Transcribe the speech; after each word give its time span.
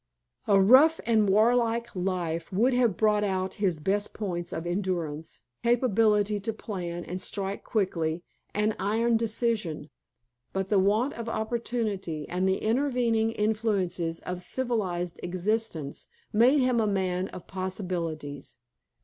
A 0.47 0.59
rough 0.59 0.99
and 1.05 1.29
warlike 1.29 1.95
life 1.95 2.51
would 2.51 2.73
have 2.73 2.97
brought 2.97 3.23
out 3.23 3.53
his 3.61 3.79
best 3.79 4.15
points 4.15 4.51
of 4.51 4.65
endurance, 4.65 5.41
capability 5.61 6.39
to 6.39 6.51
plan 6.51 7.05
and 7.05 7.21
strike 7.21 7.63
quickly, 7.63 8.23
and 8.51 8.75
iron 8.79 9.15
decision; 9.15 9.91
but 10.53 10.69
the 10.69 10.79
want 10.79 11.13
of 11.13 11.29
opportunity 11.29 12.27
and 12.29 12.49
the 12.49 12.63
enervating 12.63 13.29
influences 13.33 14.21
of 14.21 14.41
civilized 14.41 15.19
existence, 15.21 16.07
made 16.33 16.61
him 16.61 16.79
a 16.79 16.87
man 16.87 17.27
of 17.27 17.45
possibilities. 17.45 18.57